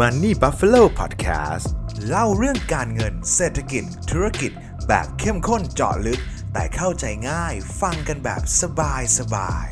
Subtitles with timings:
[0.00, 1.66] Money Buffalo Podcast
[2.08, 4.52] เล่าเรื่องการเงินเศรษฐกิจ ธุรกิจ
[4.88, 6.20] แบบเข้มข้นเจาะลึก
[6.52, 9.66] แต่เข้าใจง่ายฟังกันแบบสบายสบาย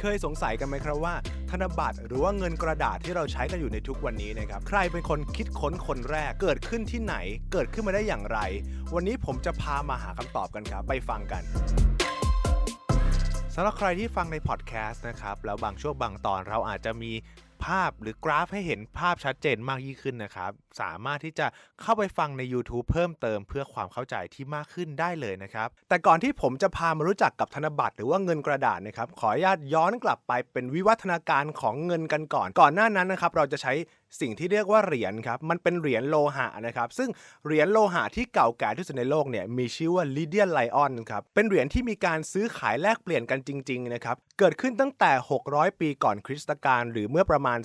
[0.00, 1.14] เคยสงสัยกันไหมครับว่า
[1.50, 7.14] ธนบัตรหรือว่าเงินกระดาษที่เราใช้กันอยู่ในทุกวันนี้นะครับ ใครเป็นคนคิดค้นคนแรกเกิดขึ้นที่ไหน
[7.52, 8.38] เกิดขึ้นมาได้อย่างไร
[8.94, 11.44] วันนี้ผมจะพามาหาคำตอบกันครับ ไปฟังกัน
[13.56, 17.12] สำหรับใครที่ฟังในพอดแคสต์นะครับ แล้วบางช่วงบางตอนเราอาจจะมี
[17.64, 21.46] ภาพหรือกราฟให้เห็นภาพชัดเจนมากยิ่งขึ้นนะครับ สามารถที่จะ
[21.80, 33.72] เข้าไปฟังใน YouTube เพิ่มเติมเพื่อความเข้าใจที่มากขึ้นได้เลยนะครับ แต่ก่อนที่ผมจะพามารู้จักกับธนบัตรหรือว่าเงินกระดาษนะครับ ขออนุญาตย้อนกลับไปเป็นวิวัฒนาการของเงินกันก่อน ก่อนหน้านั้นนะครับ เราจะใช้
[34.20, 37.10] สิ่งที่เรียกว่าเหรียญครับมันเป็นเหรียญโลหะนะครับซึ่ง
[37.46, 45.12] เหรียญโลหะที่เก่าแก่ที่สุดในโลกเนี่ยมีชื่อว่าลิเดียนไลออนครับเป็นเหรียญที่มีการซื้อขายแลกเปลี่ยนกันจริงๆนะครับเกิดขึ้นตั้งแต่
[45.46, 47.58] 600 ปีก่อนคริสตกาลหรือเมื่อประมาณ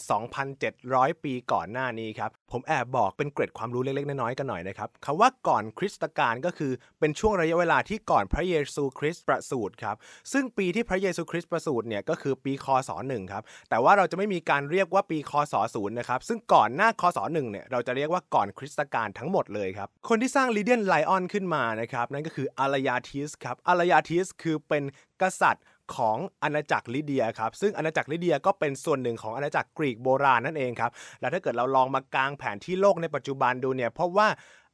[0.60, 9.96] 2,700 ปีก่อนหน้านี้ครับผมแอบบอกเป็นเกร็ดความรู้เล็กๆน้อยๆกันหน่อยนะครับคำว่าก่อนคริสตกาลก็คือเป็นช่วงระยะเวลาที่ก่อนพระเยซูคริสต์ประสูติครับ
[10.32, 24.84] ซึ่งปีที่พระเยซูคริสต์ประสูติเนี่ยก็คือปีคศ1ครับแต่ว่าเราจะไม่มีการเรียกว่าปีคศ0นะครับซึ่งก่อนหน้าคศหนึ่งเนี่ยเราจะเรียกว่าก่อนคริสตกาลทั้งหมดเลยครับ คนที่สร้างลีเดียนไลออนขึ้นมานะครับนั่นก็คืออารยาทิสครับอารยาทิสคือเป็น
[25.22, 25.64] กษัตริย์
[25.96, 34.30] ของอาณาจักรลิเดียครับซึ่งอาณาจักรลิเดียก็เป็นส่วนหนึ่งของอาณาจักรกรีกโบราณนั่นเองครับแล้วถ้าเกิดเราลองมากางแผนที่โลกในปัจจุบันดูเนี่ยเพบว่า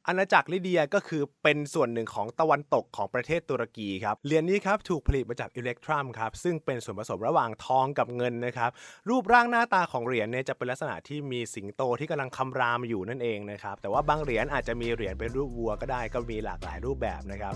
[0.08, 8.70] อาณาจักรลิเดียก็คือเป็นส่วนหนึ่งของตะวันตกของประเทศตุรกีครับเหรียญนี้ครับถูกผลิตมาจากอิเล็กทรัมครับซึ่งเป็นส่วนผสมระหว่างทองกับเงินนะครับ
[9.08, 17.54] รูปร่างหน้าตาของเหรียญเนี่ยจะเป็นลักษณะที่มีสิงโตที่กำลังคำรามอยู่นั่นเองนะครับแต่ว่าบางเหรียญอาจจะมีเหรียญเป็นรูปวัวก็ได้ก็มีหลากหลายรูปแบบนะครับ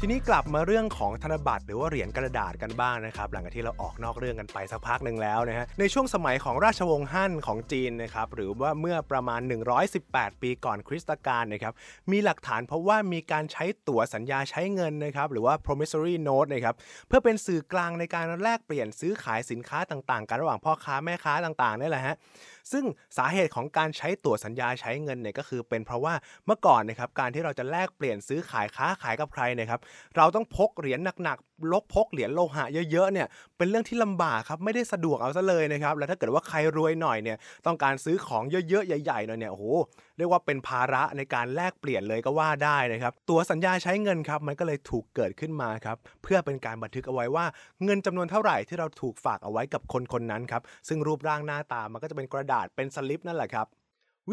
[0.00, 9.40] ทีนี้กลับมาเรื่องของธนบัตรหรือว่าเหรียญกระดาษกันบ้างนะครับหลังจากที่เราออกนอกเรื่องกันไปสักพักหนึ่งแล้วนะฮะในช่วงสมัยของราชวงศ์ฮั่นของจีนนะครับหรือว่าเมื่อประมาณ
[9.90, 11.72] 118 ปีก่อนคริสตกาลนะครับ
[12.10, 16.74] มีหลักฐานเพราะว่ามีการใช้ตั๋วสัญญาใช้เงินนะครับหรือว่า promissory note นะครับ
[17.08, 22.16] เพื่อเป็นสื่อกลางในการแลกเปลี่ยนซื้อขายสินค้าต่างๆกันระหว่างพ่อค้าแม่ค้าต่างๆนี่แหละฮะ
[22.72, 22.84] ซึ่ง
[23.18, 26.14] สาเหตุของการใช้ตั๋วสัญญาใช้เงินเนี่ยก็คือเป็นเพราะว่า
[26.46, 29.80] เมื่อก่อนนะครับการที่เราจะแลกเปลี่ยนซื้อขายค้าขายกับใครนะครับ
[30.16, 31.38] เราต้องพกเหรียญหนัก
[31.72, 33.26] ลกพกเหรียญโลหะเยอะๆเนี่ย
[33.56, 37.36] เป็นเรื่องที่ลำบากครับไม่ได้สะดวกเอาซะเลยนะครับแล้วถ้าเกิดว่าใครรวยหน่อยเนี่ย
[37.66, 39.64] ต้องการซื้อของเยอะๆใหญ่ๆหน่อยเนี่ยโอ้โห
[40.18, 47.44] เรียกว่าเป็นภาระในการแลกเปลี่ยนเลยก็ว่าได้นะครับตัวสัญญาใช้เงินครับมันก็เลยถูกเกิดขึ้นมาครับเพื่อเป็นการบันทึกเอาไว้ว่า
[47.84, 53.66] เงินจำนวนเท่าไหร่ที่เราถูกฝากเอาไว้กับคนคนนั้นครับซึ่งรูปร่างหน้าตามันก็จะเป็นกระดาษเป็นสลิปนั่นแหละครับ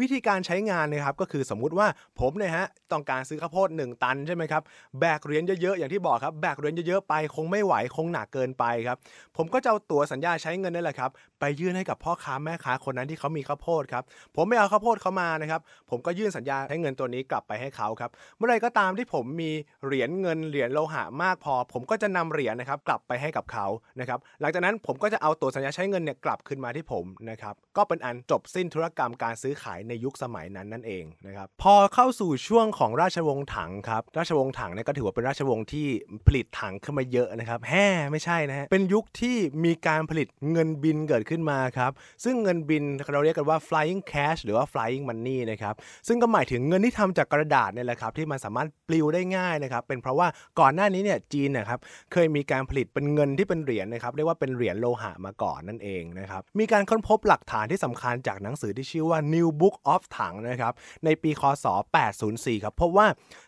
[0.00, 1.86] วิธีการใช้งานนะครับก็คือสมมุติว่า
[2.20, 4.62] ผมเนี่ยฮะต้องการซื้อข้าวโพด1 ตันใช่ไหมครับ
[5.00, 8.98] แบกเหรียญเยอะๆอย่างที่บอกครับแบกเหรียญเยอะๆไปคงไม่ไหวคงหนักเกินไปครับ
[9.36, 14.04] ผมก็จะเอาตั๋วสัญญาใช้เงินนี่แหละครับไปยื่นให้กับพ่อค้าแม่ค้าคนนั้นที่เขามีข้าวโพดครับ
[14.36, 19.50] ผมไม่เอาข้าวโพดเขามานะครับผมก็ยื่นสัญญาใช้เงินตัวนี้กลับไปให้เขาครับเมื่อไรก็ตามที่ผมมี
[19.84, 23.66] เหรียญเงินเหรียญโลหะมากพอ ผมก็จะนำเหรียญนะครับกลับไปให้กับเขา
[24.00, 35.86] นะครับหลังจากนั้นผมก็จะเอาตั๋วสัญญาใช้เงินเนี่ยกลับคืนมาที่ผมนะครับก็เป็นอันจบสิ้นธุรกรรมการซื้อขายในยุคสมัยนั้นนั่นเองนะครับพอเข้าสู่ช่วงของราชวงศ์ถังครับราชวงศ์ถังเนี่ยก็ถือว่าเป็นราชวงศ์ที่
[36.26, 41.90] ผลิตถังขึ้นมาเยอะนะครับแฮ่ไม่ใช่นะฮะเป็นยุคที่มีการผลิตเงินบินเกิดขึ้นมาครับ
[42.24, 42.82] ซึ่งเงินบิน
[43.12, 45.74] เราเรียกกันว่า flying cash หรือว่า flying money นะครับ
[46.08, 50.28] ซึ่งก็หมายถึงเงินที่ทำจากกระดาษเนี่ยแหละครับที่มันสามารถปลิวได้ง่ายนะครับเป็นเพราะว่า
[50.60, 51.78] ก่อนหน้านี้เนี่ยจีนนะครับ
[52.12, 60.72] เคยมีการผลิตเป็นเงินที่เป็นเหรียญนะครับเรียกว่าเป็นเหรียญโลหะมาก่อนนั่นเองนะครับมีการค้นพบหลักฐานที่สำคัญจากหนังสือที่ชื่อว่า New Book of ถังนะครับ
[61.04, 61.66] ในปีคศ
[62.14, 63.06] 804 ครับพบว่า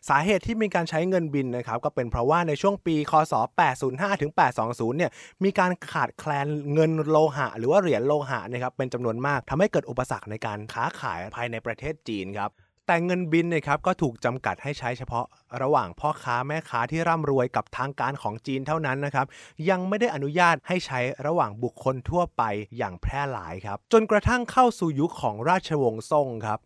[0.08, 3.34] สาเหตุที่มีการใช้เงินบินนะครับก็เป็นเพราะว่าในช่วงปีคศ
[3.78, 4.32] 805 ถึง
[4.64, 5.10] 820 เนี่ย
[5.44, 12.50] มีการขาดแคลนเงินโลหะ หรือว่าเหรียญโลหะนะครับเป็นจำนวนมากทำให้เกิดอุปสรรคในการค้าขายภายในประเทศจีนครับ
[12.90, 15.26] แต่เงินบินนะครับก็ถูกจำกัดให้ใช้เฉพาะ
[15.62, 19.26] ระหว่างพ่อค้าแม่ค้าที่ร่ำรวยกับทางการของจีนเท่านั้นนะครับ
[19.70, 22.42] ยังไม่ได้อนุญาตให้ใช้ระหว่างบุคคลทั่วไป
[22.78, 26.58] อย่างแพร่หลายครับ จนกระทั่งเข้าสู่ยุคของราชวงศ์ซ่งครับ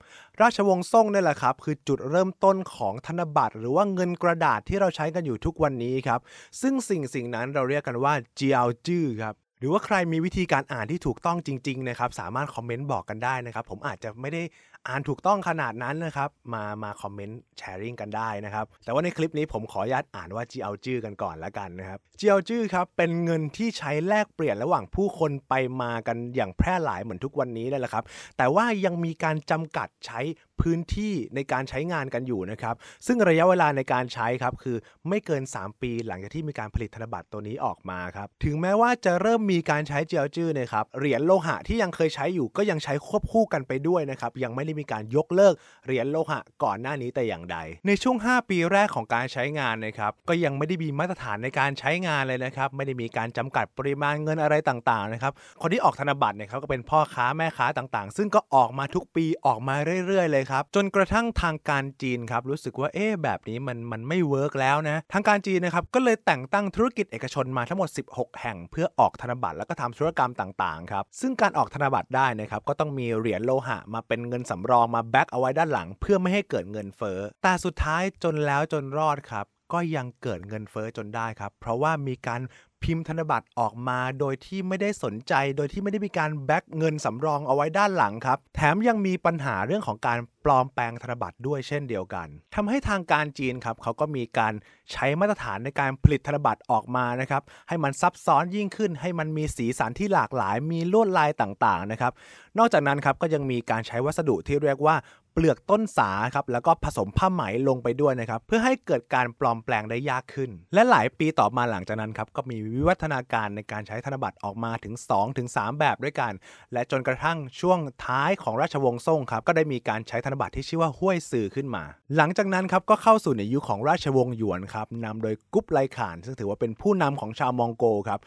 [0.42, 6.20] ราชวงศ์ซ่งนี่แหละครับ คือจุดเริ่มต้นของธนบัตร หรือว่าเงินกระดาษที่เราใช้กันอยู่ทุกวันนี้ครับ
[6.60, 14.42] ซึ่งสิ่งสิ่งนั้นเราเรียกกันว่าเจียวจื้อครับหรือว่าใครมีวิธีการอ่านที่ถูกต้องจริง ๆ นะครับ สามารถคอมเมนต์บอกกันได้นะครับ ผมอาจจะไม่ได้
[14.88, 28.04] อ่านถูกต้องขนาดนั้นนะครับ มามาคอมเมนต์แชร์ริงกันได้นะครับ แต่ว่าในคลิปนี้ผมขออนุญาตอ่านว่าจีเอาจื้อกันก่อนละกันนะครับจีเอาจื้อครับเป็นเงินที่ใช้แลกเปลี่ยนระหว่างผู้คนไปมากันอย่างแพร่หลายเหมือนทุกวันนี้เลยละครับ
[28.38, 30.20] แต่ว่ายังมีการจำกัดใช้
[30.62, 32.74] พื้นที่ในการใช้งานกันอยู่นะครับ
[33.06, 34.76] ซึ่งระยะเวลาในการใช้ครับคือ
[35.08, 45.54] ไม่เกิน 3 ปี หลังจากที่มีการผลิตธนบัตรตัวนี้ออกมาครับ ถึงแม้ว่าจะเริ่มมีการใช้เจียวจื้อนะครับ เหรียญโลหะที่ยังเคยใช้อยู่ก็ยังใช้ควบคู่กันไปด้วยนะครับ ยังไม่ได้มีการยกเลิก
[45.86, 47.56] เหรียญโลหะก่อนหน้านี้แต่อย่างใด
[47.86, 59.74] ในช่วง 5 ปีแรกของการใช้งานนะครับก็ยังไม่ได้มีมาตรฐานในการใช้งานเลยนะครับ ไม่ได้มีการจำกัดปริมาณเงินอะไรต่างๆนะครับ คนที่ออกธนบัตรเนี่ยเขาก็เป็นพ่อค้าแม่ค้าต่างๆ ซึ่งก็ออกมาทุกปีออกมา
[60.06, 82.40] เรื่อยๆเลยครับ จนกระทั่งทางการจีนครับรู้สึกว่าเอ๊ะแบบนี้มันมันไม่ work แล้วนะทางการจีนนะครับก็เลยแต่งตั้งธุรกิจเอกชนมาทั้งหมด 16 แห่ง เพื่อออกธนบัตรแล้วก็ทำธุรกรรมต่างๆครับซึ่งการออกธนบัตรได้นะครับก็ต้องมีเหรียญโลหะมาเป็นเงินสำรองมา back เอาไว้ด้านหลัง เพื่อไม่ให้เกิดเงินเฟ้อแต่สุดท้ายจนแล้วจนรอดครับก็ยังเกิดเงินเฟ้อจนได้ครับ เพราะว่ามีการ
[82.84, 94.52] พิมพ์ธนบัตรออกมาโดยที่ไม่ได้สนใจ โดยที่ไม่ได้มีการแบ็กเงินสำรองเอาไว้ด้านหลังครับ แถมยังมีปัญหาเรื่องของการปลอมแปลงธนบัตรด้วยเช่นเดียวกันทำให้ทางการจีนครับเขาก็มีการ
[94.92, 102.12] ใช้มาตรฐานในการผลิตธนบัตรออกมานะครับให้มันซับซ้อนยิ่งขึ้น ให้มันมีสีสันที่หลากหลาย มีลวดลายต่างๆนะครับ
[102.58, 104.96] นอกจากนั้นครับก็ยังมีการใช้วัสดุที่เรียกว่า
[105.32, 114.94] เปลือกต้นสาครับแล้วก็ผสมผ้าไหมลงไปด้วยนะครับเพื่อให้เกิดการปลอมแปลงได้ยากขึ้น และหลายปีต่อมาหลังจากนั้นครับก็มีวิวัฒนาการในการใช้ธนบัตรออกมาถึง
[115.36, 116.32] 2-3 แบบด้วยกัน
[116.72, 121.84] และจนกระทั่งช่วงท้ายของราชวงศ์ซ่งครับก็ได้มีการใช้ธนบัตรที่ชื่อว่าห้วยสื่อขึ้นมา
[122.16, 128.20] หลังจากนั้นครับก็เข้าสู่ในยุคของราชวงศ์หยวนครับนำโดยกุ๊ปไลข่าน ซึ่งถือว่าเป็นผู้นำของชาวมองโกครับ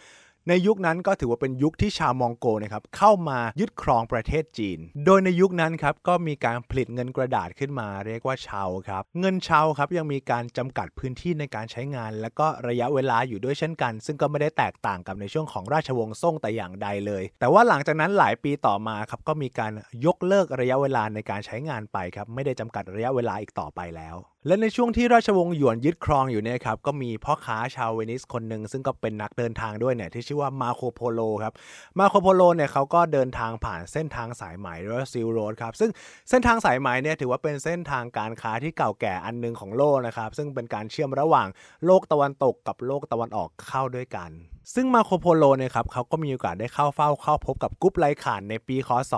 [0.49, 19.71] ในยุคนั้นก็ถือว่าเป็นยุคที่ชาวมองโกนะครับเข้ามายึดครองประเทศจีน โดยในยุคนั้นครับก็มีการผลิตเงินกระดาษขึ้นมาเรียกว่าเชาครับ เงินเชาครับยังมีการจำกัดพื้นที่ในการใช้งาน และก็ระยะเวลาอยู่ด้วยเช่นกัน ซึ่งก็ไม่ได้แตกต่างกับในช่วงของราชวงศ์ซ่งแต่อย่างใดเลย แต่ว่าหลังจากนั้นหลายปีต่อมาครับก็มีการ
[20.05, 31.53] ยกเลิกระยะเวลาในการใช้งานไปครับไม่ได้จำกัดระยะเวลาอีกต่อไปแล้ว และในช่วงที่ราชวงศ์หยวนยึดครองอยู่เนี่ยครับก็มีพ่อค้าชาวเวนิสคนหนึ่งซึ่งก็เป็นนักเดินทางด้วยเนี่ยที่ชื่อว่ามาร์โคโปโลครับ
[31.99, 35.91] มาร์โคโปโลเนี่ยเขาก็เดินทางผ่านเส้นทางสายไหมหรือว่า Silk Road ครับซึ่ง
[36.29, 41.47] เส้นทางสายไหมเนี่ยถือว่าเป็นเส้นทางการค้าที่เก่าแก่อันนึงของโลกนะครับซึ่งเป็นการเชื่อมระหว่าง
[41.85, 44.31] โลกตะวันตกกับโลกตะวันออกเข้าด้วยกัน
[44.73, 49.13] ซึ่งมาร์โคโปโลเนี่ยครับเขาก็มีโอกาสได้เข้าเฝ้าเข้าพบกับกุบไลข่านในปีคศ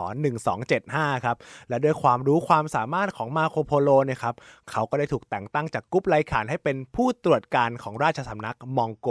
[0.62, 1.38] 1275 ครับ
[1.70, 4.36] และด้วยความรู้ความสามารถของมาโคโพโลเนี่ยครับ
[4.72, 9.10] เขาก็ได้ถูกแต่งตั้งจากกุ๊ปไลขานให้เป็นผู้ตรวจการของราชสำนักมองโก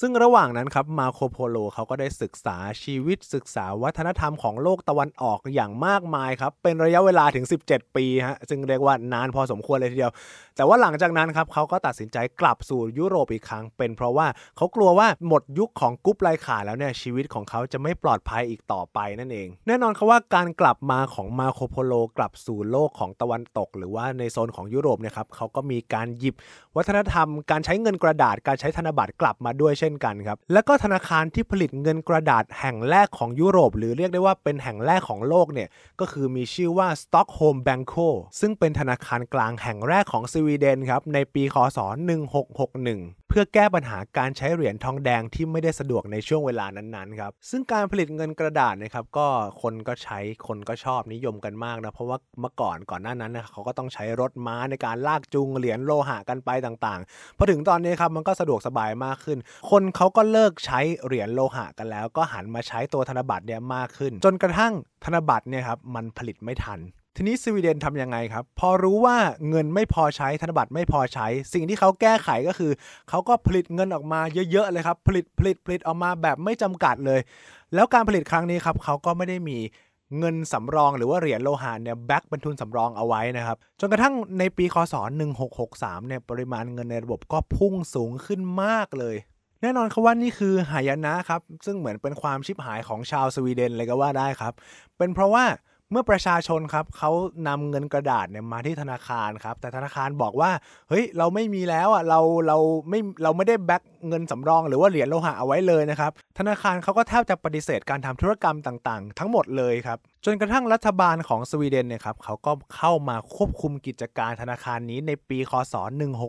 [0.00, 10.12] ซึ่งระหว่างนั้นครับมาโคโพโลเขาก็ได้ศึกษาชีวิตศึกษาวัฒนธรรมของโลกตะวันออกอย่างมากมายครับ เป็นระยะเวลาถึง 17 ปีฮะซึ่งเรียกว่านานพอสมควรเลยทีเดียว
[10.56, 14.26] แต่ว่าหลังจากนั้นครับเขาก็ตัดสินใจกลับสู่ยุโรปอีกครั้ง เป็นเพราะว่า
[14.56, 26.34] เขากลัวว่าหมดยุคของกุ๊ปไลขาแล้วเนี่ยชีวิตของเขาจะไม่ปลอดภัยอีกต่อไปนั่นเอง แน่นอนครับว่าการกลับมาของมาโคโพโลกลับสู่โลกของตะวันตก หรือว่าในโซนของยุโรปเนี่ยครับเขาก็มีการหยิบ
[26.76, 35.68] วัฒนธรรม การใช้เงินกระดาษการใช้ธนบัตรกลับมาด้วยเช่นกันครับ และก็ธนาคารที่ผลิตเงินกระดาษแห่งแรกของยุโรป หรือเรียกได้ว่าเป็นแห่งแรกของโลกเนี่ย
[36.00, 38.08] ก็คือมีชื่อว่า Stockholm Banco
[38.40, 41.78] ซึ่งเป็นธนาคารกลางแห่งแรกของสวีเดนครับในปีคศ
[42.48, 49.26] 1661 เพื่อแก้ปัญหาการใช้เหรียญทองแดงที่ไม่ได้สะดวกในช่วงเวลานั้นๆครับซึ่งการผลิตเงินกระดาษนะครับก็
[49.62, 59.38] คนก็ใช้คนก็ชอบนิยมกันมากนะเพราะว่าเมื่อก่อนก่อนหน้านั้นนะเขาก็ต้องใช้รถม้าในการลากจูงเหรียญโลหะกันไปต่างๆพอถึงตอนนี้ครับมันก็สะดวกสบายมากขึ้น
[59.70, 64.72] คนเขาก็เลิกใช้เหรียญโลหะกันแล้ว ก็หันมาใช้ตัวธนบัตรเนี่ยมากขึ้น จนกระทั่ง
[65.04, 66.80] ธนบัตรเนี่ยครับมันผลิตไม่ทัน
[67.16, 69.16] ทีนี้สวีเดนทำยังไงครับ พอรู้ว่า
[69.48, 72.72] เงินไม่พอใช้ธนบัตรไม่พอใช้ สิ่งที่เขาแก้ไขก็คือ
[73.08, 74.20] เขาก็ผลิตเงินออกมา
[74.50, 77.20] เยอะๆเลยครับ ผลิตผลิตผลิตออกมาแบบไม่จำกัดเลย
[77.74, 79.58] แล้วการผลิตครั้งนี้ครับเขาก็ไม่ได้มี
[80.18, 84.94] เงินสำรองหรือว่าเหรียญโลหะเนี่ยแบ็กเป็นทุนสำรองเอาไว้นะครับ จนกระทั่งในปีคศ
[85.50, 89.16] 1663เนี่ยปริมาณเงินในระบบก็พุ่งสูงขึ้นมากเลย
[89.62, 94.52] แน่นอนครับว่านี่คือหายนะครับ ซึ่งเหมือนเป็นความชิบหายของชาวสวีเดนเลยก็ว่าได้ครับ
[94.98, 95.44] เป็นเพราะว่า
[95.90, 97.10] เมื่อประชาชนครับเขา
[97.48, 100.50] นำเงินกระดาษเนี่ยมาที่ธนาคารครับ แต่ธนาคารบอกว่า
[100.88, 115.74] เฮ้ยเราไม่มีแล้วอะเราเราไม่เราไม่ได้แบ็กเงินสำรองหรือว่าเหรียญโลหะเอาไว้เลยนะครับ ธนาคารเขาก็แทบจะปฏิเสธการทำธุรกรรมต่างๆ ทั้งหมดเลยครับจนกระทั่งรัฐบาลของสวีเดนเนี่ยครับเขาก็เข้ามาควบคุมกิจการธนาคารนี้ในปีคศ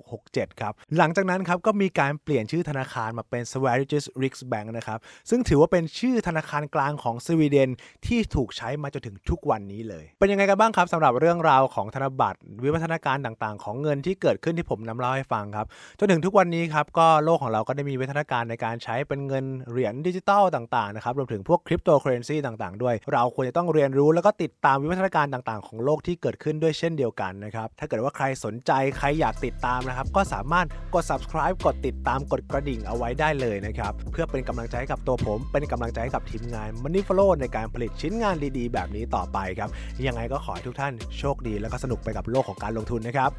[0.03, 7.69] 1667 ครับ หลังจากนั้นครับก็มีการเปลี่ยนชื่อธนาคารมาเป็น Sveriges Riksbank นะครับซึ่งถือว่าเป็นชื่อธนาคารกลางของสวีเดน
[8.05, 15.65] ที่ถูกใช้มาจนถึงทุกวันนี้เลย เป็นยังไงกันบ้างครับสำหรับเรื่องราวของธนบัตร วิวัฒนาการต่างๆ ของเงินที่เกิดขึ้นที่ผมนำเล่าให้ฟังครับ
[15.99, 39.69] จนถึงทุกวันนี้ครับก็โลกของเราก็ได้มีวิวัฒนาการในการใช้เป็นเงินเหรียญดิจิตอลต่างๆนะครับรวมถึงพวกคริปโตเคอเรนซีต่างๆ ด้วย เราควรจะต้องเรียนรู้แล้วก็ติดตามวิวัฒนาการต่างๆ ของโลกที่เกิดขึ้นด้วยเช่นเดียวกันนะครับ ถ้าเกิดว่าใครสนใจใครอยากติดตามนะครับ ก็สามารถกด subscribe กดติดตามกดกระดิ่งเอาไว้ได้เลยนะครับ เพื่อเป็นกำลังใจให้กับตัวผม เป็นกำลังใจให้กับทีมงาน Money Follow ในการผลิตชิ้นงานดีๆ แบบนี้ต่อไปครับ
[40.07, 43.31] ยังไงก็ขอให้ทุกท่านโชคดี แล้วก็สนุกไปกับโลกของการลงทุนนะครับ